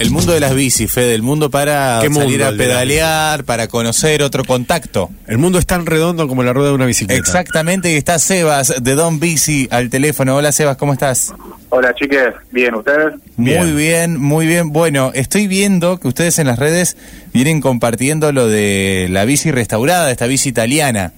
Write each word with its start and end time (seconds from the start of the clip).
El 0.00 0.10
mundo 0.10 0.32
de 0.32 0.40
las 0.40 0.54
bicis, 0.54 0.90
Fede, 0.90 1.14
el 1.14 1.20
mundo 1.22 1.50
para 1.50 1.98
¿Qué 2.00 2.08
salir 2.10 2.38
mundo 2.40 2.46
a 2.46 2.56
pedalear, 2.56 3.44
para 3.44 3.68
conocer 3.68 4.22
otro 4.22 4.44
contacto. 4.44 5.10
El 5.26 5.36
mundo 5.36 5.58
es 5.58 5.66
tan 5.66 5.84
redondo 5.84 6.26
como 6.26 6.42
la 6.42 6.54
rueda 6.54 6.70
de 6.70 6.74
una 6.74 6.86
bicicleta. 6.86 7.20
Exactamente, 7.20 7.92
y 7.92 7.96
está 7.96 8.18
Sebas 8.18 8.82
de 8.82 8.94
Don 8.94 9.20
Bici 9.20 9.68
al 9.70 9.90
teléfono. 9.90 10.36
Hola 10.36 10.52
Sebas, 10.52 10.78
¿cómo 10.78 10.94
estás? 10.94 11.34
Hola 11.68 11.94
chiques, 11.94 12.32
bien, 12.50 12.74
¿ustedes? 12.76 13.14
Bien. 13.36 13.60
Muy 13.62 13.72
bien, 13.72 14.16
muy 14.18 14.46
bien. 14.46 14.72
Bueno, 14.72 15.10
estoy 15.14 15.46
viendo 15.46 15.98
que 16.00 16.08
ustedes 16.08 16.38
en 16.38 16.46
las 16.46 16.58
redes 16.58 16.96
vienen 17.34 17.60
compartiendo 17.60 18.32
lo 18.32 18.48
de 18.48 19.06
la 19.10 19.26
bici 19.26 19.50
restaurada, 19.50 20.10
esta 20.10 20.26
bici 20.26 20.48
italiana. 20.48 21.12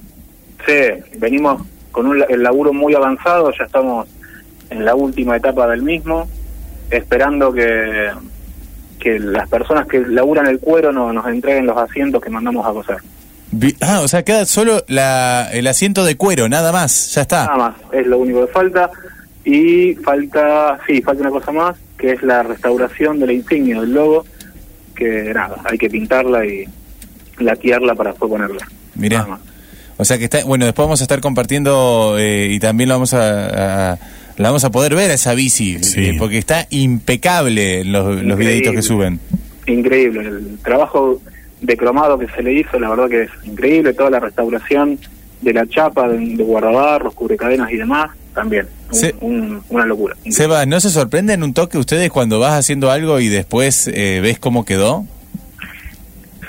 Sí, 0.67 0.75
venimos 1.19 1.63
con 1.93 2.07
un, 2.07 2.19
la- 2.19 2.27
el 2.27 2.43
laburo 2.43 2.73
muy 2.73 2.95
avanzado, 2.97 3.53
ya 3.57 3.65
estamos 3.65 4.09
en 4.71 4.85
la 4.85 4.97
última 4.97 5.37
etapa 5.37 5.69
del 5.69 5.83
mismo, 5.83 6.29
esperando 6.91 7.53
que, 7.53 8.11
que 9.03 9.19
las 9.19 9.49
personas 9.49 9.87
que 9.87 10.01
laburan 10.01 10.47
el 10.47 10.59
cuero 10.61 10.93
no, 10.93 11.13
nos 11.13 11.27
entreguen 11.27 11.67
los 11.67 11.77
asientos 11.77 12.23
que 12.23 12.31
mandamos 12.31 12.65
a 12.67 12.71
coser. 12.73 12.97
Ah, 13.81 14.01
o 14.01 14.09
sea, 14.09 14.23
queda 14.23 14.47
solo 14.47 14.83
la, 14.89 15.49
el 15.53 15.67
asiento 15.67 16.05
de 16.05 16.17
cuero, 16.17 16.49
nada 16.49 16.73
más, 16.73 17.13
ya 17.15 17.23
está. 17.23 17.45
Nada 17.47 17.57
más, 17.59 17.75
es 17.93 18.07
lo 18.07 18.19
único 18.19 18.47
que 18.47 18.53
falta. 18.53 18.91
Y 19.45 19.95
falta, 19.97 20.79
sí, 20.87 21.03
falta 21.03 21.23
una 21.23 21.31
cosa 21.31 21.53
más, 21.53 21.77
que 21.99 22.13
es 22.13 22.23
la 22.23 22.43
restauración 22.45 23.19
de 23.19 23.27
la 23.27 23.33
insignia 23.33 23.81
del 23.81 23.93
logo, 23.93 24.25
que 24.95 25.33
nada, 25.35 25.57
hay 25.65 25.77
que 25.77 25.91
pintarla 25.91 26.47
y 26.47 26.65
laquearla 27.39 27.95
para 27.95 28.11
después 28.11 28.31
ponerla. 28.31 28.67
Mirá. 28.95 29.19
Nada 29.19 29.31
más. 29.31 29.41
O 29.99 30.05
sea 30.05 30.17
que 30.19 30.25
está, 30.25 30.45
bueno, 30.45 30.65
después 30.65 30.87
vamos 30.87 31.01
a 31.01 31.05
estar 31.05 31.21
compartiendo 31.21 32.17
eh, 32.19 32.47
y 32.51 32.59
también 32.61 32.89
lo 32.89 32.95
vamos 32.95 33.13
a, 33.15 33.93
a- 33.93 33.99
la 34.37 34.49
vamos 34.49 34.65
a 34.65 34.71
poder 34.71 34.95
ver 34.95 35.11
a 35.11 35.15
esa 35.15 35.35
bici, 35.35 35.79
Sí. 35.83 36.07
eh, 36.07 36.17
porque 36.19 36.39
está 36.39 36.67
impecable 36.71 37.85
los, 37.85 38.23
los 38.23 38.39
videitos 38.39 38.75
que 38.75 38.83
suben. 38.83 39.21
increíble. 39.67 40.27
El 40.29 40.59
trabajo 40.65 41.21
de 41.61 41.77
cromado 41.77 42.19
que 42.19 42.27
se 42.29 42.43
le 42.43 42.53
hizo, 42.55 42.79
la 42.81 42.89
verdad 42.91 43.09
que 43.09 43.23
es 43.23 43.31
increíble. 43.45 43.93
Toda 43.95 44.11
la 44.11 44.21
restauración 44.21 44.99
de 45.41 45.53
la 45.53 45.67
chapa, 45.69 46.09
de, 46.09 46.19
de 46.37 46.43
guardabarros, 46.43 47.15
cubrecadenas 47.15 47.71
y 47.71 47.77
demás, 47.77 48.11
también. 48.35 48.67
Un- 48.91 48.95
Sí. 48.99 49.11
un- 49.21 49.63
una 49.69 49.87
locura. 49.87 50.17
Seba, 50.31 50.67
¿no 50.67 50.81
se 50.81 50.91
sorprenden 50.91 51.43
un 51.43 51.55
toque 51.55 51.79
ustedes 51.79 52.11
cuando 52.11 52.39
vas 52.41 52.55
haciendo 52.55 52.91
algo 52.91 53.21
y 53.21 53.29
después 53.29 53.89
eh, 53.93 54.21
ves 54.23 54.39
cómo 54.39 54.65
quedó? 54.65 55.05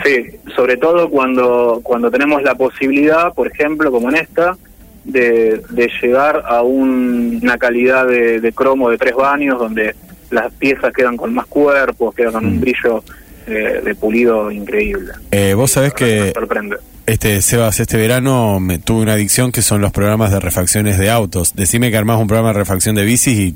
Sí, 0.04 0.26
sobre 0.56 0.78
todo 0.78 1.10
cuando, 1.10 1.80
cuando 1.84 2.10
tenemos 2.12 2.42
la 2.44 2.56
posibilidad, 2.56 3.34
por 3.34 3.48
ejemplo, 3.48 3.92
como 3.92 4.10
en 4.10 4.18
esta, 4.18 4.58
de, 5.04 5.62
de 5.70 5.90
llegar 6.02 6.44
a 6.48 6.62
un- 6.62 7.40
una 7.42 7.58
calidad 7.58 8.08
de, 8.08 8.40
de 8.40 8.52
cromo 8.54 8.90
de 8.90 8.98
tres 8.98 9.16
baños, 9.16 9.60
donde 9.60 9.96
las 10.32 10.52
piezas 10.54 10.94
quedan 10.94 11.18
con 11.18 11.34
más 11.34 11.46
cuerpos, 11.48 12.16
quedan 12.16 12.34
con 12.34 12.46
un 12.46 12.60
brillo 12.62 13.04
eh, 13.46 13.82
de 13.84 13.96
pulido 13.96 14.50
increíble. 14.52 15.12
Eh, 15.32 15.54
vos 15.54 15.72
sabés 15.72 15.94
que 15.94 16.32
sorprende. 16.34 16.78
este 17.06 17.42
Sebas, 17.42 17.80
este 17.82 17.98
verano 17.98 18.60
me 18.62 18.80
tuve 18.80 19.02
una 19.02 19.14
adicción 19.14 19.52
que 19.52 19.62
son 19.62 19.82
los 19.82 19.92
programas 19.92 20.32
de 20.32 20.40
refacciones 20.40 20.98
de 20.98 21.10
autos. 21.10 21.54
Decime 21.54 21.92
que 21.92 21.98
armás 21.98 22.20
un 22.20 22.28
programa 22.28 22.54
de 22.54 22.60
refacción 22.60 22.96
de 22.96 23.04
bicis 23.04 23.38
y 23.38 23.56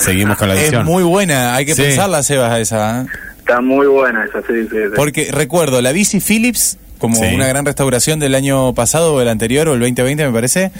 seguimos 0.00 0.38
con 0.38 0.48
la 0.48 0.54
Es 0.54 0.60
adicción. 0.60 0.86
muy 0.86 1.02
buena, 1.04 1.54
hay 1.54 1.66
que 1.66 1.74
Sí. 1.74 1.82
pensarla, 1.82 2.22
Sebas, 2.22 2.50
a 2.50 2.60
esa. 2.60 3.02
¿eh? 3.02 3.06
Está 3.38 3.60
muy 3.60 3.86
buena 3.86 4.24
esa, 4.24 4.40
sí, 4.40 4.54
sí, 4.62 4.68
sí. 4.70 4.78
Porque 4.96 5.28
recuerdo, 5.30 5.80
la 5.82 5.92
bici 5.92 6.18
Philips, 6.20 6.78
como 6.98 7.16
Sí. 7.16 7.34
una 7.34 7.46
gran 7.46 7.64
restauración 7.64 8.18
del 8.20 8.34
año 8.34 8.74
pasado 8.74 9.14
o 9.14 9.20
el 9.20 9.28
anterior 9.28 9.68
o 9.68 9.74
el 9.74 9.80
2020 9.80 10.26
me 10.26 10.32
parece, 10.32 10.70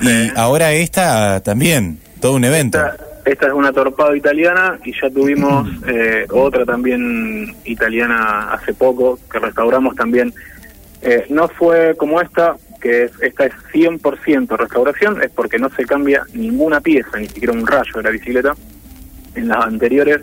y 0.00 0.30
ahora 0.36 0.72
esta 0.72 1.40
también, 1.40 1.98
todo 2.20 2.34
un 2.34 2.44
evento. 2.44 2.78
Esta, 2.78 2.96
esta 3.24 3.46
es 3.46 3.52
una 3.52 3.72
torpado 3.72 4.14
italiana 4.14 4.78
y 4.84 4.92
ya 4.92 5.08
tuvimos 5.10 5.68
eh, 5.86 6.26
otra 6.30 6.64
también 6.64 7.54
italiana 7.64 8.52
hace 8.52 8.74
poco 8.74 9.18
que 9.30 9.38
restauramos 9.38 9.94
también. 9.96 10.32
Eh, 11.02 11.26
no 11.30 11.48
fue 11.48 11.94
como 11.96 12.20
esta, 12.20 12.56
que 12.80 13.04
es, 13.04 13.12
esta 13.20 13.46
es 13.46 13.52
100% 13.72 14.56
restauración, 14.56 15.22
es 15.22 15.30
porque 15.30 15.58
no 15.58 15.68
se 15.70 15.84
cambia 15.84 16.22
ninguna 16.34 16.80
pieza, 16.80 17.18
ni 17.18 17.26
siquiera 17.28 17.52
un 17.52 17.66
rayo 17.66 17.92
de 17.96 18.02
la 18.02 18.10
bicicleta. 18.10 18.54
En 19.34 19.48
las 19.48 19.64
anteriores 19.64 20.20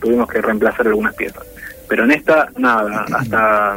tuvimos 0.00 0.28
que 0.28 0.40
reemplazar 0.40 0.86
algunas 0.86 1.14
piezas. 1.14 1.42
Pero 1.88 2.04
en 2.04 2.12
esta, 2.12 2.48
nada, 2.56 3.04
hasta, 3.12 3.76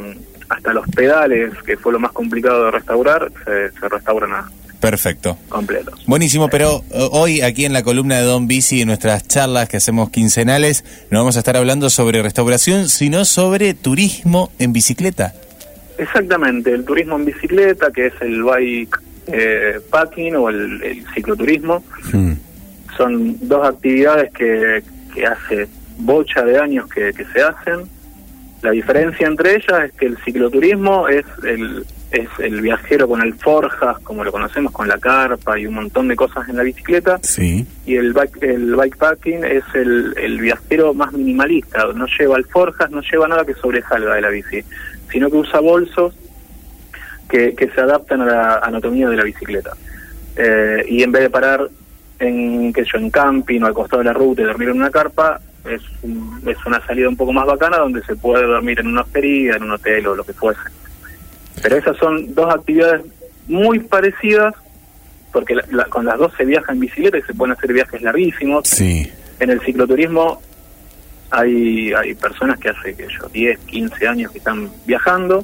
hasta 0.49 0.73
los 0.73 0.87
pedales, 0.89 1.51
que 1.65 1.77
fue 1.77 1.91
lo 1.93 1.99
más 1.99 2.11
complicado 2.11 2.65
de 2.65 2.71
restaurar, 2.71 3.31
se, 3.45 3.71
se 3.79 3.89
restauran 3.89 4.31
a 4.33 4.49
Perfecto. 4.79 5.37
completos. 5.49 6.03
Buenísimo, 6.05 6.47
pero 6.49 6.83
eh, 6.91 7.07
hoy 7.11 7.41
aquí 7.41 7.65
en 7.65 7.73
la 7.73 7.81
columna 7.81 8.17
de 8.19 8.23
Don 8.25 8.47
Bici, 8.47 8.81
en 8.81 8.87
nuestras 8.89 9.27
charlas 9.27 9.67
que 9.67 9.77
hacemos 9.77 10.09
quincenales, 10.11 10.83
no 11.09 11.19
vamos 11.19 11.35
a 11.37 11.39
estar 11.39 11.57
hablando 11.57 11.89
sobre 11.89 12.21
restauración, 12.21 12.87
sino 12.89 13.25
sobre 13.25 13.73
turismo 13.73 14.51
en 14.59 14.73
bicicleta. 14.73 15.33
Exactamente, 15.97 16.71
el 16.73 16.83
turismo 16.85 17.15
en 17.15 17.25
bicicleta, 17.25 17.89
que 17.91 18.07
es 18.07 18.13
el 18.21 18.43
bike 18.43 18.97
eh, 19.27 19.79
packing 19.89 20.35
o 20.35 20.49
el, 20.49 20.83
el 20.83 21.05
cicloturismo, 21.15 21.83
Mm. 22.13 22.33
son 22.97 23.37
dos 23.47 23.65
actividades 23.67 24.31
que, 24.33 24.83
que 25.13 25.25
hace 25.25 25.67
bocha 25.97 26.43
de 26.43 26.59
años 26.59 26.87
que, 26.93 27.11
que 27.13 27.25
se 27.25 27.41
hacen. 27.41 27.89
La 28.61 28.71
diferencia 28.71 29.27
entre 29.27 29.55
ellas 29.55 29.85
es 29.85 29.91
que 29.93 30.05
el 30.07 30.17
cicloturismo 30.23 31.07
es 31.07 31.25
el, 31.43 31.85
es 32.11 32.27
el 32.39 32.61
viajero 32.61 33.07
con 33.07 33.21
alforjas, 33.21 33.99
como 33.99 34.23
lo 34.23 34.31
conocemos, 34.31 34.71
con 34.71 34.87
la 34.87 34.97
carpa 34.97 35.59
y 35.59 35.67
un 35.67 35.75
montón 35.75 36.07
de 36.07 36.15
cosas 36.15 36.47
en 36.49 36.57
la 36.57 36.63
bicicleta, 36.63 37.19
Sí. 37.21 37.67
y 37.85 37.95
el, 37.95 38.13
bike, 38.13 38.41
el 38.43 38.75
bikepacking 38.75 39.43
es 39.45 39.63
el, 39.75 40.15
el 40.17 40.39
viajero 40.39 40.93
más 40.93 41.13
minimalista, 41.13 41.85
no 41.93 42.07
lleva 42.17 42.37
alforjas, 42.37 42.89
no 42.89 43.01
lleva 43.01 43.27
nada 43.27 43.45
que 43.45 43.53
sobresalga 43.53 44.15
de 44.15 44.21
la 44.21 44.29
bici, 44.29 44.63
sino 45.11 45.29
que 45.29 45.37
usa 45.37 45.59
bolsos 45.59 46.15
que, 47.29 47.53
que 47.55 47.69
se 47.69 47.81
adaptan 47.81 48.21
a 48.21 48.25
la 48.25 48.55
anatomía 48.59 49.09
de 49.09 49.17
la 49.17 49.23
bicicleta. 49.23 49.71
Eh, 50.37 50.85
y 50.87 51.03
en 51.03 51.11
vez 51.11 51.21
de 51.23 51.29
parar 51.29 51.69
en, 52.19 52.73
sé 52.73 52.83
yo, 52.85 52.97
en 52.97 53.09
camping 53.09 53.61
o 53.61 53.65
al 53.67 53.73
costado 53.73 53.99
de 53.99 54.05
la 54.05 54.13
ruta 54.13 54.41
y 54.41 54.45
dormir 54.45 54.69
en 54.69 54.77
una 54.77 54.89
carpa, 54.91 55.39
es, 55.69 55.81
un- 56.01 56.41
es 56.45 56.57
una 56.65 56.85
salida 56.85 57.09
un 57.09 57.15
poco 57.17 57.33
más 57.33 57.45
bacana 57.45 57.77
donde 57.77 58.03
se 58.03 58.15
puede 58.15 58.45
dormir 58.45 58.79
en 58.79 58.87
una 58.87 59.01
hostería, 59.01 59.55
en 59.55 59.63
un 59.63 59.71
hotel 59.71 60.07
o 60.07 60.15
lo 60.15 60.23
que 60.23 60.33
fuese. 60.33 60.59
Pero 61.61 61.77
esas 61.77 61.97
son 61.97 62.33
dos 62.35 62.53
actividades 62.53 63.01
muy 63.47 63.79
parecidas, 63.79 64.53
porque 65.31 65.55
la- 65.55 65.65
la- 65.71 65.85
con 65.85 66.05
las 66.05 66.17
dos 66.17 66.31
se 66.37 66.45
viaja 66.45 66.71
en 66.73 66.79
bicicleta 66.79 67.17
y 67.17 67.21
se 67.23 67.33
pueden 67.33 67.53
hacer 67.57 67.73
viajes 67.73 68.01
larguísimos. 68.01 68.67
Sí. 68.67 69.09
En 69.39 69.49
el 69.49 69.59
cicloturismo 69.61 70.41
hay, 71.31 71.91
hay 71.93 72.13
personas 72.15 72.59
que 72.59 72.69
hace 72.69 72.95
que 72.95 73.07
yo 73.07 73.27
10, 73.29 73.59
15 73.59 74.07
años 74.07 74.31
que 74.31 74.37
están 74.37 74.69
viajando 74.85 75.43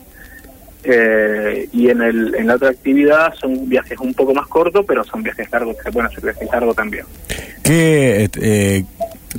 eh, 0.84 1.68
y 1.74 1.90
en, 1.90 2.02
el, 2.02 2.34
en 2.36 2.48
la 2.48 2.56
otra 2.56 2.70
actividad 2.70 3.34
son 3.36 3.70
viajes 3.70 4.00
un 4.00 4.14
poco 4.14 4.34
más 4.34 4.48
cortos, 4.48 4.84
pero 4.88 5.03
son 5.03 5.22
viajes 5.22 5.48
largos, 5.52 5.76
se 5.84 5.92
pueden 5.92 6.08
hacer 6.08 6.24
viajes 6.24 6.50
largos 6.52 6.76
también. 6.76 7.06
¿Qué, 7.64 8.30
eh, 8.42 8.84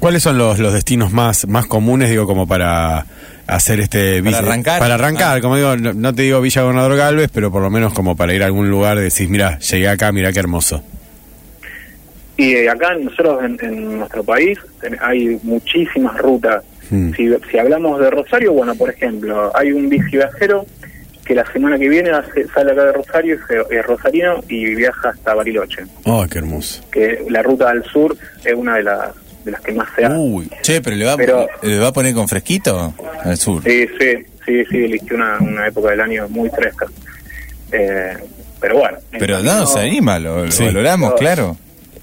¿Cuáles 0.01 0.23
son 0.23 0.39
los, 0.39 0.59
los 0.59 0.73
destinos 0.73 1.13
más, 1.13 1.47
más 1.49 1.67
comunes, 1.67 2.09
digo, 2.11 2.27
como 2.27 2.47
para 2.47 3.07
hacer 3.47 3.81
este 3.81 4.23
Para 4.23 4.37
bici- 4.39 4.39
arrancar. 4.47 4.79
Para 4.81 4.95
arrancar, 4.95 5.39
Ah. 5.39 5.41
como 5.41 5.57
digo, 5.57 5.77
no, 5.77 5.93
no 5.93 6.15
te 6.15 6.23
digo 6.23 6.41
Villa 6.41 6.63
Gobernador 6.63 6.97
Galvez, 6.97 7.31
pero 7.33 7.51
por 7.53 7.63
lo 7.63 7.71
menos 7.71 7.93
como 7.93 8.17
para 8.17 8.33
ir 8.35 8.43
a 8.43 8.47
algún 8.47 8.71
lugar 8.71 8.97
y 8.99 9.03
decís, 9.03 9.29
mira, 9.29 9.59
llegué 9.59 9.89
acá, 9.89 10.11
mira 10.13 10.33
qué 10.33 10.39
hermoso. 10.41 10.83
Y 12.37 12.55
eh, 12.55 12.71
acá 12.71 12.95
nosotros 12.95 13.45
en, 13.45 13.59
en 13.63 13.99
nuestro 13.99 14.25
país 14.25 14.59
hay 15.01 15.39
muchísimas 15.43 16.17
rutas. 16.19 16.65
Mm. 16.91 17.13
Si, 17.15 17.29
si 17.51 17.59
hablamos 17.59 18.01
de 18.01 18.11
Rosario, 18.11 18.53
bueno, 18.53 18.75
por 18.75 18.91
ejemplo, 18.91 19.51
hay 19.55 19.73
un 19.73 19.89
bici 19.89 20.17
viajero 20.17 20.67
que 21.25 21.35
la 21.35 21.45
semana 21.53 21.79
que 21.79 21.89
viene 21.89 22.11
hace- 22.11 22.49
sale 22.49 22.73
acá 22.73 22.85
de 22.87 22.93
Rosario, 22.93 23.35
es, 23.37 23.41
es 23.71 23.87
rosarino 23.87 24.43
y 24.49 24.75
viaja 24.75 25.11
hasta 25.11 25.35
Bariloche. 25.35 25.85
Oh, 26.05 26.27
qué 26.29 26.39
hermoso. 26.39 26.83
Que 26.91 27.25
la 27.29 27.43
ruta 27.43 27.71
al 27.71 27.85
sur 27.85 28.17
es 28.45 28.55
una 28.55 28.77
de 28.77 28.83
las, 28.83 29.11
de 29.45 29.51
las 29.51 29.61
que 29.61 29.73
más 29.73 29.89
se 29.97 30.05
hace. 30.05 30.17
Uy, 30.17 30.51
che, 30.63 30.81
pero 30.81 30.97
le 30.97 31.05
va, 31.05 31.17
Pero- 31.17 31.47
le 31.63 31.79
va 31.79 31.89
a 31.89 31.93
poner 31.93 32.15
con 32.15 32.29
fresquito 32.29 32.95
al 33.25 33.37
sur. 33.37 33.63
Sí, 33.63 33.87
sí, 33.99 34.15
sí, 34.47 34.65
sí, 34.71 34.77
eligió 34.85 35.17
una, 35.17 35.39
una 35.41 35.67
época 35.69 35.91
del 35.91 36.01
año 36.01 36.29
muy 36.29 36.49
fresca. 36.51 36.87
Eh, 37.73 38.17
pero 38.61 38.79
bueno. 38.79 38.99
Pero 39.19 39.37
camino- 39.37 39.55
no, 39.61 39.67
se 39.67 39.81
anima, 39.81 40.19
lo, 40.19 40.45
lo 40.45 40.51
Sí. 40.53 40.65
valoramos, 40.65 41.15
claro. 41.15 41.57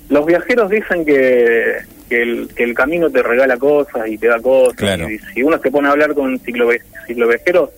Los 0.09 0.25
viajeros 0.25 0.69
dicen 0.69 1.05
que, 1.05 1.77
que, 2.09 2.21
el, 2.21 2.49
que 2.55 2.63
el 2.63 2.73
camino 2.73 3.09
te 3.09 3.21
regala 3.21 3.57
cosas 3.57 4.07
y 4.07 4.17
te 4.17 4.27
da 4.27 4.39
cosas. 4.39 4.75
Claro. 4.75 5.09
Y 5.09 5.19
si 5.19 5.43
uno 5.43 5.59
se 5.61 5.69
pone 5.71 5.87
a 5.87 5.91
hablar 5.91 6.13
con 6.15 6.39
ciclove- 6.39 6.81
cicloviajeros, 7.07 7.69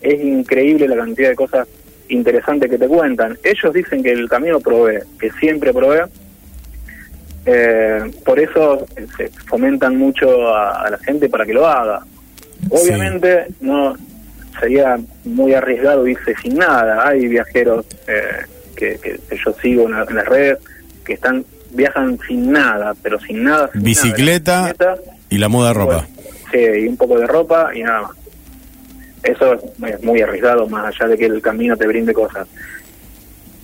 es 0.00 0.22
increíble 0.22 0.86
la 0.88 0.96
cantidad 0.96 1.30
de 1.30 1.34
cosas 1.34 1.66
interesantes 2.08 2.70
que 2.70 2.78
te 2.78 2.86
cuentan. 2.88 3.36
Ellos 3.44 3.72
dicen 3.74 4.02
que 4.02 4.12
el 4.12 4.28
camino 4.28 4.60
provee, 4.60 5.00
que 5.18 5.30
siempre 5.32 5.72
provee. 5.72 6.04
Eh, 7.46 8.10
por 8.24 8.38
eso 8.38 8.86
se 9.16 9.28
fomentan 9.46 9.96
mucho 9.96 10.54
a, 10.54 10.82
a 10.86 10.90
la 10.90 10.98
gente 10.98 11.28
para 11.28 11.46
que 11.46 11.54
lo 11.54 11.66
haga. 11.66 12.02
Obviamente 12.68 13.46
no 13.60 13.96
sería 14.60 14.98
muy 15.24 15.54
arriesgado 15.54 16.06
irse 16.06 16.34
sin 16.42 16.56
nada. 16.56 17.08
Hay 17.08 17.26
viajeros 17.28 17.86
eh, 18.06 18.44
que, 18.76 18.98
que- 19.02 19.18
que 19.28 19.36
yo 19.44 19.52
sigo 19.62 19.84
en, 19.86 19.92
la- 19.92 20.04
en 20.08 20.16
las 20.16 20.26
redes 20.26 20.58
que 21.04 21.14
están 21.14 21.44
viajan 21.72 22.18
sin 22.26 22.52
nada, 22.52 22.94
pero 23.02 23.18
sin 23.20 23.42
nada. 23.44 23.70
sin 23.72 23.82
Bicicleta 23.82 24.52
nada. 24.52 24.72
Bicicleta, 24.72 25.12
y 25.30 25.38
la 25.38 25.48
muda 25.48 25.72
ropa. 25.72 26.06
sí, 26.52 26.58
y 26.58 26.86
un 26.88 26.96
poco 26.96 27.18
de 27.18 27.26
ropa 27.26 27.70
y 27.74 27.82
nada 27.82 28.02
más. 28.02 28.10
Eso 29.22 29.52
es, 29.54 29.60
es 29.94 30.02
muy 30.02 30.20
arriesgado, 30.22 30.66
más 30.68 30.86
allá 30.94 31.08
de 31.10 31.18
que 31.18 31.26
el 31.26 31.40
camino 31.42 31.76
te 31.76 31.86
brinde 31.86 32.12
cosas. 32.12 32.46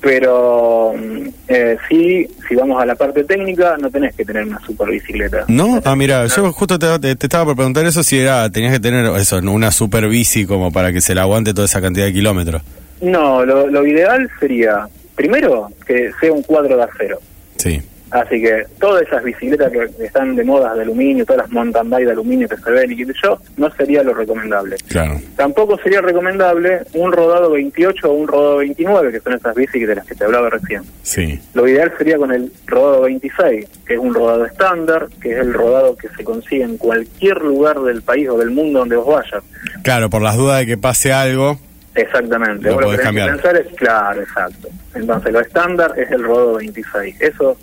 Pero 0.01 0.93
mm, 0.97 1.29
eh, 1.49 1.77
sí, 1.89 2.27
si 2.49 2.55
vamos 2.55 2.81
a 2.81 2.87
la 2.87 2.95
parte 2.95 3.25
técnica, 3.25 3.77
no 3.79 3.91
tenés 3.91 4.15
que 4.15 4.25
tener 4.25 4.45
una 4.45 4.61
super 4.61 4.89
bicicleta. 4.91 5.45
¿No? 5.49 5.81
Ah, 5.85 5.97
mira, 5.97 6.27
yo 6.27 6.53
justo 6.53 6.79
te, 6.79 6.99
te- 6.99 7.17
te 7.17 7.27
estaba 7.27 7.45
por 7.47 7.57
preguntar 7.57 7.85
eso 7.87 8.03
si 8.03 8.19
era 8.19 8.49
tenías 8.51 8.73
que 8.73 8.81
tener 8.81 9.05
eso, 9.17 9.39
una 9.39 9.71
super 9.71 10.09
bici 10.09 10.47
como 10.47 10.71
para 10.73 10.93
que 10.93 11.01
se 11.01 11.15
le 11.15 11.21
aguante 11.21 11.55
toda 11.55 11.65
esa 11.67 11.81
cantidad 11.81 12.07
de 12.07 12.13
kilómetros. 12.13 12.63
No, 13.01 13.45
lo, 13.45 13.67
lo 13.69 13.87
ideal 13.87 14.31
sería, 14.41 14.87
primero, 15.15 15.69
que 15.87 16.11
sea 16.21 16.33
un 16.33 16.43
cuadro 16.43 16.77
de 16.77 16.83
acero. 16.85 17.19
Sí. 17.57 17.83
Así 18.11 18.41
que 18.41 18.65
todas 18.81 19.03
esas 19.03 19.23
bicicletas 19.25 19.73
que 19.73 20.05
están 20.05 20.37
de 20.37 20.45
moda 20.45 20.75
de 20.75 20.83
aluminio, 20.83 21.25
todas 21.27 21.43
las 21.43 21.51
mountain 21.51 21.91
bike 21.91 22.07
de 22.07 22.13
aluminio 22.13 22.49
que 22.49 22.57
se 22.57 22.71
ven 22.71 22.93
y 22.93 22.97
qué 22.97 23.07
sé 23.07 23.13
yo, 23.23 23.39
no 23.57 23.71
sería 23.73 24.03
lo 24.05 24.15
recomendable. 24.15 24.77
Claro. 24.89 25.21
Tampoco 25.37 25.77
sería 25.79 26.01
recomendable 26.01 26.83
un 26.95 27.11
rodado 27.13 27.51
28 27.51 28.09
o 28.09 28.15
un 28.15 28.29
rodado 28.29 28.57
29, 28.59 29.11
que 29.13 29.21
son 29.21 29.33
esas 29.35 29.55
bicis 29.57 29.89
de 29.89 29.95
las 29.97 30.07
que 30.07 30.15
te 30.15 30.25
hablaba 30.25 30.51
recién. 30.51 30.83
Sí. 31.03 31.41
Lo 31.55 31.67
ideal 31.67 31.93
sería 31.99 32.17
con 32.17 32.33
el 32.33 32.53
rodado 32.67 33.03
26, 33.03 33.69
que 33.87 33.95
es 33.95 33.99
un 34.01 34.15
rodado 34.15 34.45
estándar, 34.47 35.09
que 35.21 35.33
es 35.33 35.39
el 35.39 35.53
rodado 35.53 35.97
que 35.97 36.09
se 36.17 36.23
consigue 36.23 36.63
en 36.63 36.77
cualquier 36.77 37.39
lugar 37.43 37.81
del 37.81 38.03
país 38.03 38.29
o 38.29 38.39
del 38.39 38.51
mundo 38.51 38.79
donde 38.81 38.97
vos 38.97 39.17
vayas. 39.17 39.43
Claro, 39.83 40.09
por 40.11 40.23
las 40.23 40.37
dudas 40.37 40.61
de 40.61 40.67
que 40.67 40.77
pase 40.77 41.13
algo. 41.13 41.59
Exactamente. 41.95 42.69
Lo 42.69 42.75
podés 42.77 42.91
que 42.91 42.97
que 42.99 43.03
cambiar. 43.05 43.31
pensar 43.33 43.57
es- 43.57 43.75
claro, 43.75 44.21
exacto. 44.21 44.69
Entonces, 44.95 45.33
lo 45.33 45.41
estándar 45.41 45.95
es 45.99 46.11
el 46.11 46.23
rodado 46.23 46.55
26. 46.57 47.17
Eso 47.21 47.57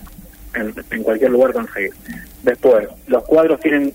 en, 0.56 0.74
en 0.92 1.04
cualquier 1.04 1.32
lugar 1.32 1.54
conseguir. 1.54 1.92
Después, 2.44 2.88
los 3.08 3.24
cuadros 3.24 3.60
tienen 3.60 3.94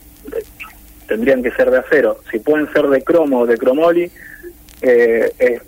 tendrían 1.06 1.42
que 1.42 1.50
ser 1.52 1.70
de 1.70 1.78
acero. 1.78 2.18
Si 2.30 2.38
pueden 2.38 2.70
ser 2.72 2.86
de 2.88 3.02
cromo 3.02 3.40
o 3.40 3.46
de 3.46 3.56
cromoli, 3.56 4.10
eh, 4.82 5.32
es 5.38 5.62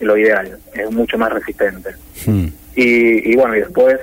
lo 0.00 0.16
ideal. 0.16 0.58
Es 0.74 0.90
mucho 0.90 1.16
más 1.16 1.32
resistente. 1.32 1.90
Hmm. 2.26 2.48
Y, 2.76 3.32
y 3.32 3.36
bueno, 3.36 3.56
y 3.56 3.60
después, 3.60 3.98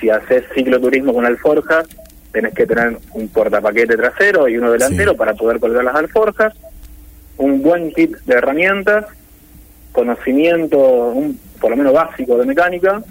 si 0.00 0.08
haces 0.08 0.44
cicloturismo 0.54 1.12
con 1.12 1.26
alforjas, 1.26 1.86
tenés 2.32 2.54
que 2.54 2.66
tener 2.66 2.96
un 3.12 3.28
portapaquete 3.28 3.96
trasero 3.96 4.48
y 4.48 4.56
uno 4.56 4.72
delantero 4.72 5.12
Sí. 5.12 5.18
para 5.18 5.34
poder 5.34 5.60
colgar 5.60 5.84
las 5.84 5.94
alforjas, 5.96 6.54
un 7.36 7.60
buen 7.62 7.92
kit 7.92 8.16
de 8.24 8.34
herramientas, 8.34 9.04
conocimiento, 9.92 10.78
un, 10.78 11.38
por 11.60 11.70
lo 11.70 11.76
menos 11.76 11.92
básico 11.92 12.38
de 12.38 12.46
mecánica, 12.46 13.02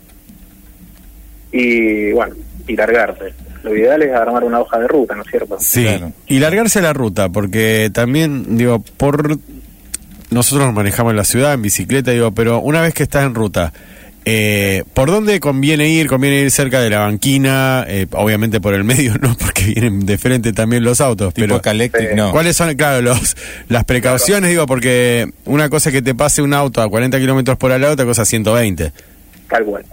y 1.51 2.11
bueno, 2.11 2.35
y 2.67 2.75
largarse. 2.75 3.33
Lo 3.63 3.75
ideal 3.75 4.01
es 4.01 4.13
armar 4.13 4.43
una 4.43 4.61
hoja 4.61 4.79
de 4.79 4.87
ruta, 4.87 5.15
¿no 5.15 5.23
es 5.23 5.27
cierto? 5.29 5.57
Sí. 5.59 5.83
Claro. 5.83 6.13
Y 6.27 6.39
largarse 6.39 6.81
la 6.81 6.93
ruta, 6.93 7.29
porque 7.29 7.89
también, 7.93 8.57
digo, 8.57 8.79
por. 8.97 9.37
Nosotros 10.31 10.67
nos 10.67 10.75
manejamos 10.75 11.11
en 11.11 11.17
la 11.17 11.23
ciudad 11.23 11.53
en 11.53 11.63
bicicleta, 11.63 12.11
digo, 12.11 12.31
pero 12.31 12.59
una 12.59 12.81
vez 12.81 12.93
que 12.93 13.01
estás 13.01 13.25
en 13.25 13.33
ruta, 13.33 13.73
eh, 14.25 14.83
¿por 14.93 15.09
dónde 15.09 15.39
conviene 15.39 15.89
ir? 15.89 16.07
¿Conviene 16.07 16.41
ir 16.41 16.51
cerca 16.51 16.81
de 16.81 16.91
la 16.91 16.99
banquina? 16.99 17.83
Eh, 17.87 18.05
obviamente 18.11 18.61
por 18.61 18.75
el 18.75 18.83
medio, 18.83 19.15
no, 19.21 19.35
porque 19.35 19.65
vienen 19.65 20.05
de 20.05 20.19
frente 20.19 20.53
también 20.53 20.83
los 20.83 21.01
autos. 21.01 21.33
Tipo 21.33 21.47
pero 21.47 21.61
Calectric, 21.61 22.11
eh, 22.11 22.15
no. 22.15 22.31
¿Cuáles 22.31 22.55
son, 22.55 22.75
claro, 22.75 23.01
los, 23.01 23.35
las 23.69 23.85
precauciones? 23.85 24.51
Digo, 24.51 24.67
porque 24.67 25.31
una 25.45 25.67
cosa 25.69 25.89
es 25.89 25.95
que 25.95 26.03
te 26.03 26.13
pase 26.13 26.43
un 26.43 26.53
auto 26.53 26.79
a 26.81 26.87
40 26.87 27.17
kilómetros 27.17 27.57
por 27.57 27.71
hora, 27.71 27.89
otra 27.89 28.05
cosa 28.05 28.21
a 28.21 28.25
120. 28.25 28.91
Tal 29.47 29.65
cual. 29.65 29.83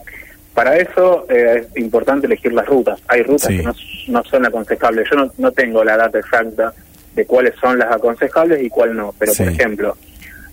Para 0.56 0.76
eso 0.79 1.26
eh, 1.29 1.67
es 1.70 1.76
importante 1.81 2.26
elegir 2.26 2.53
las 2.53 2.67
rutas. 2.67 2.99
Hay 3.08 3.23
rutas 3.23 3.43
Sí. 3.49 3.58
que 3.58 3.62
no, 3.62 3.75
no 4.08 4.25
son 4.25 4.47
aconsejables. 4.47 5.06
Yo 5.11 5.17
no, 5.19 5.31
no 5.38 5.53
tengo 5.53 5.85
la 5.85 5.97
data 5.99 6.19
exacta 6.19 6.73
de 7.14 7.25
cuáles 7.26 7.55
son 7.61 7.79
las 7.79 7.93
aconsejables 7.93 8.62
y 8.62 8.69
cuál 8.70 8.97
no. 8.97 9.14
Pero, 9.19 9.32
por 9.35 9.49
ejemplo, 9.49 9.97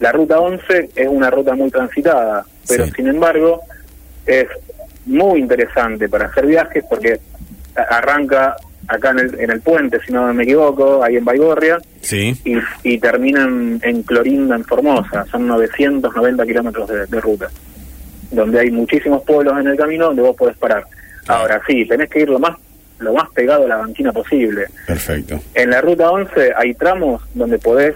la 0.02 0.12
ruta 0.12 0.40
11 0.40 0.90
es 0.96 1.08
una 1.08 1.30
ruta 1.30 1.56
muy 1.56 1.72
transitada, 1.72 2.46
pero 2.68 2.86
Sí. 2.86 2.92
sin 2.98 3.08
embargo 3.08 3.62
es 4.26 4.46
muy 5.06 5.40
interesante 5.40 6.08
para 6.10 6.26
hacer 6.26 6.46
viajes 6.48 6.84
porque 6.90 7.20
arranca 7.76 8.56
acá 8.88 9.12
en 9.12 9.20
el, 9.20 9.40
en 9.40 9.52
el 9.52 9.62
puente, 9.62 10.00
si 10.06 10.12
no 10.12 10.34
me 10.34 10.44
equivoco, 10.44 11.02
ahí 11.04 11.16
en 11.16 11.24
Baigorria, 11.26 11.78
Sí. 12.02 12.36
y, 12.44 12.58
y 12.84 12.98
terminan 13.00 13.80
en 13.82 14.04
Clorinda, 14.04 14.56
en 14.58 14.66
Formosa. 14.66 15.26
Son 15.32 15.48
990 15.48 16.46
kilómetros 16.46 16.90
de, 16.90 17.06
de 17.06 17.22
ruta, 17.22 17.50
donde 18.34 18.60
hay 18.60 18.72
muchísimos 18.72 19.24
pueblos 19.24 19.60
en 19.60 19.68
el 19.68 19.78
camino 19.78 20.06
donde 20.08 20.22
vos 20.22 20.36
podés 20.36 20.58
parar. 20.58 20.84
Ahora 21.28 21.62
sí, 21.68 21.86
tenés 21.88 22.10
que 22.10 22.22
ir 22.22 22.30
lo 22.30 22.40
más 22.40 22.58
lo 23.00 23.14
más 23.14 23.30
pegado 23.32 23.66
a 23.66 23.68
la 23.68 23.76
banquina 23.78 24.14
posible. 24.14 24.66
Perfecto. 24.88 25.40
En 25.56 25.70
la 25.72 25.82
ruta 25.82 26.10
11 26.12 26.54
hay 26.56 26.74
tramos 26.74 27.22
donde 27.34 27.58
podés 27.60 27.96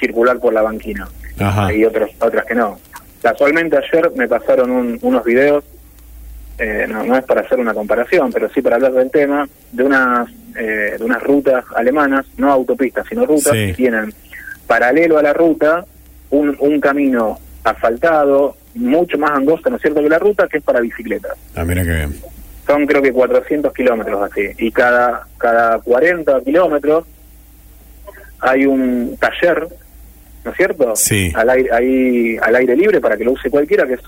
circular 0.00 0.38
por 0.40 0.52
la 0.52 0.62
banquina. 0.62 1.06
Ajá. 1.38 1.66
Hay 1.66 1.84
otros, 1.84 2.10
otras 2.20 2.44
que 2.44 2.54
no. 2.56 2.78
Casualmente 3.22 3.76
ayer 3.76 4.10
me 4.16 4.26
pasaron 4.26 4.70
un- 4.70 4.98
unos 5.02 5.24
videos, 5.24 5.64
eh, 6.58 6.86
no, 6.88 7.04
no 7.04 7.16
es 7.16 7.24
para 7.24 7.42
hacer 7.42 7.60
una 7.60 7.72
comparación, 7.74 8.32
pero 8.32 8.48
sí 8.48 8.60
para 8.60 8.76
hablar 8.76 8.92
del 8.94 9.10
tema, 9.12 9.48
de 9.70 9.82
unas, 9.84 10.28
eh, 10.58 10.96
de 10.98 11.04
unas 11.04 11.22
rutas 11.22 11.64
alemanas, 11.76 12.26
no 12.36 12.50
autopistas, 12.50 13.06
sino 13.08 13.26
rutas 13.26 13.52
Sí. 13.52 13.66
que 13.68 13.74
tienen 13.74 14.12
paralelo 14.66 15.18
a 15.18 15.22
la 15.22 15.32
ruta 15.32 15.84
un, 16.30 16.56
un 16.58 16.80
camino 16.80 17.38
asfaltado, 17.62 18.56
mucho 18.78 19.18
más 19.18 19.32
angosto, 19.32 19.70
¿no 19.70 19.76
es 19.76 19.82
cierto?, 19.82 20.00
que 20.00 20.08
la 20.08 20.18
ruta, 20.18 20.46
que 20.48 20.58
es 20.58 20.64
para 20.64 20.80
bicicletas. 20.80 21.36
Ah, 21.54 21.64
mira 21.64 21.82
qué 21.82 21.92
bien. 21.92 22.14
Son 22.66 22.86
creo 22.86 23.02
que 23.02 23.12
400 23.12 23.72
kilómetros 23.72 24.30
así, 24.30 24.48
y 24.58 24.70
cada, 24.70 25.26
cada 25.38 25.78
40 25.80 26.40
kilómetros 26.42 27.06
hay 28.40 28.66
un 28.66 29.16
taller, 29.18 29.66
¿no 30.44 30.50
es 30.50 30.56
cierto? 30.56 30.96
Sí. 30.96 31.32
Al 31.34 31.50
aire, 31.50 31.70
ahí, 31.72 32.36
al 32.40 32.54
aire 32.56 32.76
libre 32.76 33.00
para 33.00 33.16
que 33.16 33.24
lo 33.24 33.32
use 33.32 33.50
cualquiera, 33.50 33.86
que 33.86 33.94
es 33.94 34.00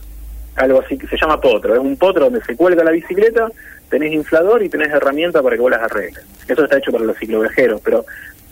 algo 0.57 0.81
así 0.81 0.97
que 0.99 1.07
se 1.07 1.17
llama 1.17 1.41
potro. 1.41 1.75
Es 1.75 1.81
un 1.81 1.97
potro 1.97 2.25
donde 2.25 2.43
se 2.45 2.55
cuelga 2.55 2.85
la 2.85 2.91
bicicleta, 2.91 3.49
tenés 3.89 4.13
inflador 4.13 4.63
y 4.63 4.69
tenés 4.69 4.91
herramientas 4.91 5.43
para 5.43 5.57
que 5.57 5.63
vos 5.63 5.71
las 5.71 5.83
arregles. 5.83 6.25
Eso 6.47 6.65
está 6.65 6.79
hecho 6.79 6.93
para 6.93 7.05
los 7.05 7.17
cicloviajeros, 7.19 7.81
pero 7.83 8.05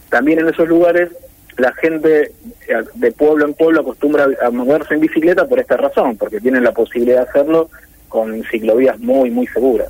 también 0.09 0.41
en 0.41 0.49
esos 0.49 0.67
lugares 0.69 1.11
la 1.59 1.73
gente 1.75 2.33
eh, 2.69 2.75
de 2.95 3.13
pueblo 3.13 3.45
en 3.47 3.55
pueblo 3.55 3.81
acostumbra 3.81 4.27
a 4.45 4.51
moverse 4.51 4.95
en 4.95 5.01
bicicleta 5.01 5.47
por 5.47 5.59
esta 5.61 5.77
razón, 5.77 6.17
porque 6.17 6.41
tienen 6.41 6.65
la 6.65 6.73
posibilidad 6.73 7.23
de 7.25 7.29
hacerlo 7.31 7.69
con 8.09 8.43
ciclovías 8.51 8.99
muy, 9.01 9.31
muy 9.31 9.47
seguras. 9.49 9.89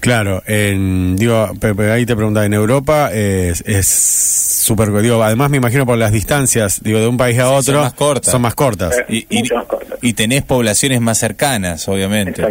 Claro, 0.00 0.42
en, 0.46 1.16
digo, 1.16 1.50
pe- 1.60 1.74
pe- 1.74 1.90
ahí 1.90 2.06
te 2.06 2.14
preguntaba, 2.14 2.46
en 2.46 2.54
Europa 2.54 3.10
es 3.12 3.62
es 3.66 3.88
súper, 3.88 4.92
digo, 5.02 5.22
además 5.24 5.50
me 5.50 5.56
imagino 5.56 5.84
por 5.86 5.98
las 5.98 6.12
distancias, 6.12 6.80
digo, 6.84 7.00
de 7.00 7.08
un 7.08 7.16
país 7.16 7.38
a 7.38 7.44
Sí, 7.48 7.48
otro, 7.54 7.62
son 7.74 7.82
más 7.82 7.94
cortas. 7.94 8.32
son 8.32 8.42
más 8.42 8.54
cortas. 8.54 8.98
Eh, 8.98 9.04
Y, 9.08 9.26
y- 9.36 9.38
mucho 9.40 9.56
más 9.56 9.66
cortas. 9.66 9.98
y 10.02 10.12
tenés 10.12 10.42
poblaciones 10.44 11.00
más 11.00 11.18
cercanas, 11.18 11.88
obviamente. 11.88 12.42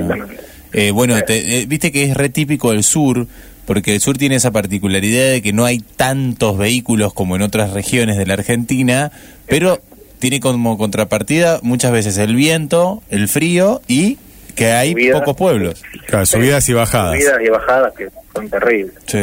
Eh, 0.74 0.92
bueno, 0.92 1.16
te- 1.22 1.62
eh, 1.62 1.66
viste 1.68 1.92
que 1.94 2.04
es 2.04 2.18
re 2.18 2.27
típico 2.30 2.72
del 2.72 2.84
sur, 2.84 3.25
porque 3.68 3.94
el 3.94 4.02
sur 4.02 4.18
tiene 4.18 4.36
esa 4.36 4.50
particularidad 4.50 5.30
de 5.30 5.42
que 5.44 5.54
no 5.54 5.66
hay 5.66 5.78
tantos 5.78 6.58
vehículos 6.58 7.14
como 7.14 7.36
en 7.36 7.44
otras 7.44 7.74
regiones 7.74 8.18
de 8.18 8.26
la 8.26 8.34
Argentina, 8.34 9.12
pero 9.48 9.80
tiene 10.18 10.40
como 10.40 10.78
contrapartida 10.80 11.60
muchas 11.62 11.92
veces 11.92 12.18
el 12.18 12.36
viento, 12.36 13.04
el 13.12 13.28
frío 13.28 13.82
y 13.88 14.18
que 14.56 14.72
hay 14.72 14.96
pocos 15.12 15.36
pueblos. 15.36 15.84
Claro, 16.08 16.26
subidas 16.26 16.68
y 16.70 16.74
bajadas. 16.74 17.14
Subidas 17.14 17.40
y 17.46 17.50
bajadas 17.50 17.94
que 17.96 18.08
son 18.34 18.50
terribles. 18.50 18.94
Sí. 19.06 19.20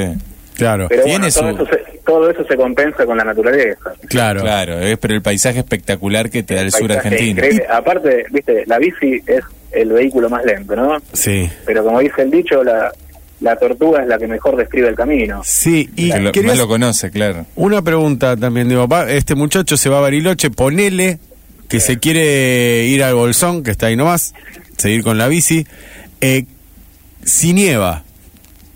Claro, 0.55 0.87
Pero 0.89 1.03
Tiene 1.03 1.19
bueno, 1.19 1.35
todo, 1.35 1.57
su- 1.57 1.63
eso 1.65 1.67
se, 1.75 1.99
todo 2.07 2.31
eso 2.31 2.45
se 2.45 2.57
compensa 2.57 3.05
con 3.05 3.17
la 3.17 3.25
naturaleza. 3.25 3.93
claro. 4.09 4.41
Claro, 4.43 4.79
es, 4.79 4.97
pero 4.99 5.15
el 5.15 5.23
paisaje 5.23 5.59
espectacular 5.59 6.31
que 6.31 6.45
te 6.45 6.55
da 6.55 6.61
el 6.61 6.71
sur 6.71 6.93
argentino. 6.93 7.31
increíble. 7.31 7.67
Aparte, 7.69 8.25
viste, 8.31 8.63
la 8.67 8.79
bici 8.79 9.21
es 9.27 9.43
el 9.73 9.89
vehículo 9.89 10.31
más 10.31 10.45
lento, 10.45 10.77
¿no? 10.77 10.99
Sí. 11.13 11.51
Pero 11.67 11.83
como 11.83 11.99
dice 11.99 12.23
el 12.23 12.31
dicho, 12.31 12.63
la, 12.63 12.93
la 13.41 13.57
tortuga 13.57 14.03
es 14.03 14.09
la 14.09 14.19
que 14.19 14.26
mejor 14.26 14.57
describe 14.57 14.88
el 14.88 14.95
camino. 14.95 15.43
Sí, 15.45 15.91
y 15.97 16.11
Que 16.11 16.21
lo- 16.21 16.33
más 16.45 16.59
lo 16.59 16.69
conoce, 16.69 17.11
claro. 17.11 17.47
una 17.57 17.83
pregunta 17.83 18.37
también, 18.37 18.69
digo, 18.69 18.87
va- 18.88 19.11
este 19.11 19.35
muchacho 19.35 19.76
se 19.76 19.88
va 19.88 19.99
a 19.99 20.03
Bariloche, 20.03 20.50
ponele 20.50 21.19
que 21.69 21.81
se 21.81 21.99
quiere 21.99 22.85
ir 22.87 23.03
al 23.03 23.14
Bolsón, 23.14 23.62
que 23.62 23.71
está 23.73 23.87
ahí 23.87 23.97
nomás, 23.97 24.35
seguir 24.76 25.03
con 25.03 25.19
la 25.19 25.29
bici, 25.29 25.67
eh, 26.21 26.45
si 27.25 27.53
nieva, 27.53 28.05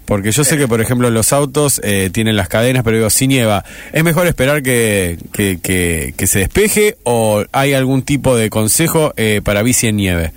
porque 0.06 0.32
yo 0.32 0.42
sé 0.42 0.56
que, 0.56 0.66
por 0.66 0.80
ejemplo, 0.80 1.10
los 1.10 1.32
autos 1.34 1.80
eh, 1.84 2.08
tienen 2.12 2.34
las 2.34 2.48
cadenas, 2.48 2.82
pero 2.82 2.96
digo, 2.96 3.10
si 3.10 3.26
nieva, 3.28 3.62
¿es 3.92 4.02
mejor 4.02 4.26
esperar 4.26 4.62
que, 4.62 5.18
que, 5.32 5.58
que- 5.62 6.14
que 6.16 6.26
se 6.26 6.38
despeje 6.40 6.96
o 7.04 7.44
hay 7.52 7.74
algún 7.74 8.02
tipo 8.02 8.34
de 8.36 8.48
consejo 8.50 9.12
eh, 9.16 9.42
para 9.44 9.62
bici 9.62 9.86
en 9.86 9.96
nieve? 9.96 10.32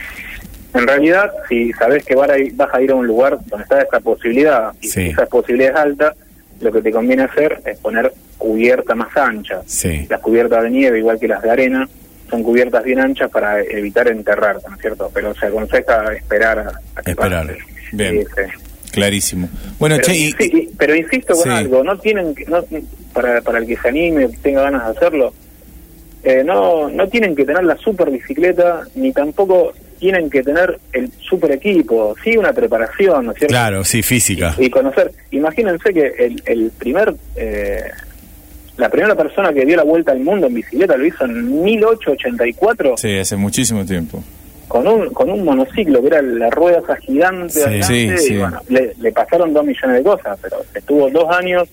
En 0.74 0.88
realidad, 0.88 1.32
si 1.50 1.72
sabes 1.74 2.06
que 2.06 2.16
vas 2.16 2.30
a 2.30 2.38
ir, 2.40 2.54
a, 2.92 2.96
un 2.96 3.06
lugar 3.08 3.38
donde 3.48 3.64
está 3.64 3.82
esa 3.82 4.00
posibilidad 4.00 4.72
y 4.82 4.88
Sí. 4.88 5.02
si 5.06 5.10
esa 5.10 5.26
posibilidad 5.26 5.72
es 5.74 5.78
alta, 5.80 6.16
lo 6.62 6.72
que 6.72 6.82
te 6.82 6.92
conviene 6.92 7.24
hacer 7.24 7.62
es 7.66 7.78
poner 7.80 8.14
cubierta 8.38 8.96
más 8.96 9.16
ancha. 9.18 9.62
Sí. 9.66 10.06
Las 10.10 10.20
cubiertas 10.22 10.64
de 10.64 10.70
nieve, 10.70 11.00
igual 11.00 11.20
que 11.20 11.28
las 11.28 11.42
de 11.42 11.50
arena, 11.50 11.88
son 12.30 12.44
cubiertas 12.44 12.84
bien 12.84 13.00
anchas 13.00 13.30
para 13.30 13.60
evitar 13.62 14.08
enterrarte, 14.08 14.70
¿no 14.70 14.76
es 14.76 14.82
cierto? 14.82 15.12
Pero 15.14 15.34
se 15.36 15.48
aconseja 15.48 16.14
esperar 16.14 16.60
a, 16.60 16.72
a 16.96 17.02
que 17.02 17.12
Esperar. 17.12 17.48
pase. 17.48 17.60
Bien. 17.92 18.20
Sí, 18.20 18.26
sí. 18.36 18.92
Clarísimo. 18.92 19.50
Bueno, 19.80 19.96
Pero, 19.98 20.08
che, 20.08 20.16
y- 20.18 20.32
insi- 20.34 20.70
pero 20.78 20.96
insisto 20.96 21.34
con 21.36 21.50
algo, 21.52 21.84
no 21.84 21.98
tienen 22.00 22.34
que- 22.36 22.46
no, 22.46 22.64
para, 23.14 23.42
para 23.42 23.60
el 23.60 23.68
que 23.68 23.78
se 23.78 23.88
anime, 23.90 24.30
tenga 24.42 24.62
ganas 24.64 24.86
de 24.86 24.92
hacerlo, 24.98 25.34
eh, 26.24 26.44
no, 26.46 26.90
no 26.90 27.08
tienen 27.10 27.36
que 27.36 27.46
tener 27.46 27.64
la 27.64 27.78
super 27.78 28.10
bicicleta, 28.12 28.84
ni 28.96 29.12
tampoco 29.12 29.74
tienen 30.02 30.30
que 30.32 30.42
tener 30.42 30.80
el 30.94 31.12
super 31.22 31.52
equipo, 31.52 32.16
sí 32.24 32.36
una 32.36 32.52
preparación, 32.52 33.28
¿no 33.28 33.32
es 33.34 33.38
cierto? 33.38 33.54
Claro, 33.54 33.84
sí, 33.86 34.02
física. 34.02 34.56
Y, 34.58 34.68
conocer, 34.72 35.12
imagínense 35.30 35.94
que 35.94 36.08
el, 36.18 36.42
el 36.46 36.72
primer, 36.72 37.14
eh, 37.36 37.84
la 38.78 38.90
primera 38.90 39.14
persona 39.16 39.54
que 39.54 39.64
dio 39.64 39.78
la 39.78 39.84
vuelta 39.84 40.12
al 40.12 40.20
mundo 40.22 40.48
en 40.48 40.56
bicicleta 40.56 40.98
lo 40.98 41.06
hizo 41.06 41.24
en 41.26 41.64
1884. 41.64 42.96
Sí, 42.98 43.18
hace 43.20 43.36
muchísimo 43.38 43.86
tiempo. 43.86 44.24
Con 44.68 44.88
un, 44.88 45.10
con 45.14 45.30
un 45.30 45.44
monociclo 45.46 46.02
que 46.02 46.08
era 46.08 46.22
la 46.24 46.50
rueda 46.50 46.80
esa 46.80 46.96
gigante, 46.96 47.54
Sí, 47.54 47.62
adelante, 47.62 47.88
sí, 47.88 48.10
y 48.14 48.18
sí. 48.30 48.38
bueno, 48.38 48.60
le, 48.70 48.94
le 49.00 49.12
pasaron 49.12 49.54
dos 49.54 49.64
millones 49.66 49.98
de 49.98 50.04
cosas, 50.04 50.40
pero 50.42 50.58
estuvo 50.74 51.10
dos 51.12 51.30
años 51.30 51.70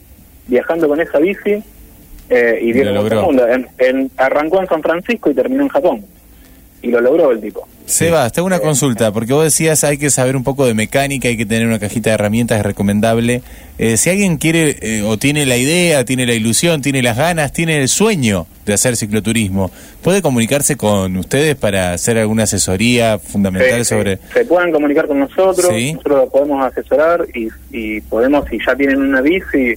viajando 0.49 0.87
con 0.87 1.00
esa 1.00 1.18
bici 1.18 1.62
eh, 2.28 2.58
y 2.61 2.73
dio 2.73 2.85
Lo 2.85 2.92
la 2.92 3.00
vuelta 3.00 3.16
al 3.16 3.23
logró. 3.23 3.26
mundo. 3.26 3.49
En- 3.49 3.68
en- 3.78 4.11
arrancó 4.18 4.61
en 4.61 4.66
San 4.66 4.82
Francisco 4.82 5.30
y 5.30 5.35
terminó 5.35 5.62
en 5.62 5.68
Japón. 5.68 6.04
Y 6.80 6.88
lo 6.88 7.00
logró 7.00 7.32
el 7.32 7.40
tipo. 7.40 7.66
Sebas, 7.87 8.32
tengo 8.32 8.47
una 8.47 8.61
consulta, 8.61 9.12
porque 9.12 9.32
vos 9.32 9.44
decías 9.44 9.82
hay 9.82 9.97
que 9.99 10.11
saber 10.11 10.37
un 10.37 10.44
poco 10.44 10.66
de 10.66 10.75
mecánica, 10.75 11.26
hay 11.28 11.37
que 11.37 11.47
tener 11.47 11.66
una 11.66 11.78
cajita 11.78 12.11
de 12.11 12.14
herramientas, 12.14 12.58
es 12.58 12.64
recomendable. 12.66 13.42
Eh, 13.78 13.97
si 13.97 14.11
alguien 14.11 14.37
quiere 14.37 14.76
eh, 14.82 15.02
o 15.02 15.16
tiene 15.18 15.47
la 15.47 15.56
idea, 15.56 16.04
tiene 16.04 16.26
la 16.26 16.35
ilusión, 16.35 16.82
tiene 16.82 17.02
las 17.02 17.16
ganas, 17.16 17.52
tiene 17.52 17.80
el 17.80 17.88
sueño 17.88 18.47
de 18.66 18.75
hacer 18.75 18.97
cicloturismo, 18.97 19.70
¿puede 20.02 20.20
comunicarse 20.20 20.76
con 20.76 21.16
ustedes 21.16 21.56
para 21.56 21.94
hacer 21.94 22.18
alguna 22.18 22.42
asesoría 22.44 23.18
fundamental 23.18 23.78
Sí, 23.78 23.85
sí. 23.85 23.88
sobre... 23.88 24.18
Se 24.35 24.44
pueden 24.44 24.70
comunicar 24.70 25.06
con 25.08 25.18
nosotros, 25.20 25.66
Sí. 25.75 25.94
nosotros 25.94 26.18
los 26.18 26.30
podemos 26.30 26.64
asesorar 26.64 27.26
y, 27.35 27.49
y 27.70 28.00
podemos, 28.02 28.44
si 28.50 28.58
ya 28.64 28.76
tienen 28.76 29.00
una 29.00 29.23
bici, 29.23 29.75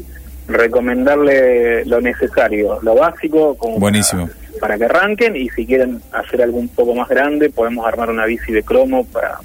recomendarle 0.48 1.86
lo 1.86 2.02
necesario, 2.02 2.80
lo 2.82 2.96
básico, 2.96 3.56
como 3.58 3.80
Buenísimo. 3.80 4.28
Para, 4.28 4.41
para 4.62 4.78
que 4.78 4.86
arranquen 4.86 5.36
y 5.36 5.50
si 5.50 5.66
quieren 5.66 6.02
hacer 6.14 6.44
algo 6.44 6.60
un 6.60 6.70
poco 6.70 6.94
más 6.94 7.10
grande, 7.10 7.50
podemos 7.50 7.86
armar 7.86 8.12
una 8.12 8.26
bici 8.28 8.54
de 8.54 8.62
cromo 8.62 9.04
para, 9.06 9.40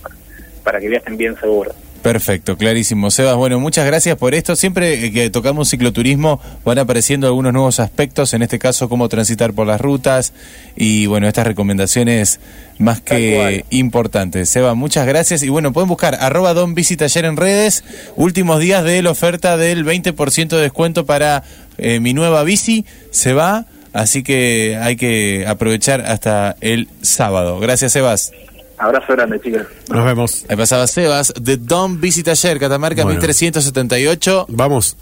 para, 0.63 0.79
que 0.79 0.89
viajen 0.89 1.17
bien 1.17 1.35
seguros. 1.41 1.75
Perfecto, 2.03 2.57
clarísimo. 2.57 3.11
Sebas, 3.11 3.35
bueno, 3.35 3.59
muchas 3.59 3.87
gracias 3.87 4.17
por 4.17 4.35
esto. 4.35 4.55
Siempre 4.55 5.07
eh, 5.07 5.13
que 5.13 5.31
tocamos 5.31 5.71
cicloturismo 5.71 6.39
van 6.65 6.79
apareciendo 6.79 7.27
algunos 7.27 7.55
nuevos 7.55 7.81
aspectos, 7.81 8.35
en 8.35 8.43
este 8.43 8.59
caso 8.59 8.91
cómo 8.91 9.09
transitar 9.09 9.55
por 9.55 9.67
las 9.67 9.81
rutas 9.81 10.35
y 10.77 11.07
bueno, 11.07 11.27
estas 11.27 11.47
recomendaciones 11.47 12.39
más 12.79 13.01
que 13.01 13.65
importantes. 13.71 14.51
Sebas, 14.51 14.77
muchas 14.77 15.07
gracias 15.07 15.43
y 15.43 15.49
bueno, 15.49 15.73
pueden 15.73 15.89
buscar 15.89 16.15
arroba 16.21 16.53
Don 16.53 16.75
Bici 16.75 16.97
Taller 16.97 17.25
en 17.25 17.39
redes, 17.39 17.83
últimos 18.17 18.61
días 18.61 18.85
de 18.85 19.03
la 19.03 19.11
oferta 19.11 19.57
del 19.57 19.85
20% 19.85 20.49
de 20.49 20.61
descuento 20.61 21.07
para 21.07 21.43
eh, 21.79 22.01
mi 22.01 22.13
nueva 22.13 22.45
bici, 22.45 22.85
se 23.11 23.33
va, 23.33 23.67
así 23.97 24.23
que 24.23 24.79
hay 24.81 24.97
que 24.97 25.45
aprovechar 25.47 26.01
hasta 26.03 26.57
el 26.61 26.89
sábado. 27.03 27.59
Gracias, 27.59 27.93
Sebas. 27.93 28.33
Abrazo 28.79 29.13
grande, 29.15 29.41
chicas. 29.41 29.67
Nos 29.89 30.05
vemos. 30.05 30.45
Ahí 30.49 30.57
pasaba 30.57 30.87
Sebas 30.87 31.33
de 31.41 31.57
Don 31.57 32.01
Bici 32.01 32.23
Taller, 32.23 32.59
Catamarca 32.59 33.03
Bueno. 33.05 33.19
1378. 33.19 34.47
Vamos, 34.51 34.97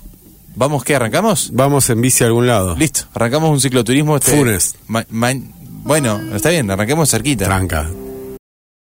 ¿Vamos 0.56 0.84
qué? 0.84 0.94
¿Arrancamos? 0.94 1.50
vamos 1.52 1.90
en 1.90 2.00
bici 2.00 2.22
a 2.22 2.28
algún 2.28 2.46
lado. 2.46 2.76
Listo, 2.76 3.00
arrancamos 3.12 3.50
un 3.50 3.60
cicloturismo. 3.60 4.16
Este, 4.16 4.36
Funes. 4.36 4.76
ma- 4.86 5.04
ma- 5.10 5.32
bueno, 5.82 6.20
está 6.34 6.50
bien, 6.50 6.70
arranquemos 6.70 7.10
cerquita. 7.10 7.46
Tranca. 7.46 7.90